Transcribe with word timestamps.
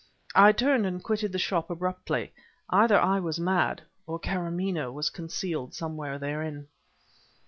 I 0.33 0.51
turned 0.51 0.87
and 0.87 1.03
quitted 1.03 1.31
the 1.31 1.37
shop 1.37 1.69
abruptly. 1.69 2.33
Either 2.71 2.99
I 2.99 3.19
was 3.19 3.39
mad, 3.39 3.83
or 4.07 4.17
Karamaneh 4.19 4.91
was 4.91 5.11
concealed 5.11 5.75
somewhere 5.75 6.17
therein. 6.17 6.67